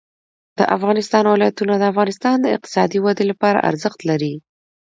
[0.57, 4.33] د افغانستان ولايتونه د افغانستان د اقتصادي ودې لپاره ارزښت لري.